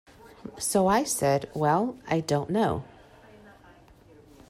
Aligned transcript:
So 0.57 0.87
I 0.87 1.03
said, 1.03 1.47
'Well, 1.53 1.95
I 2.07 2.21
don't 2.21 2.49
know. 2.49 2.85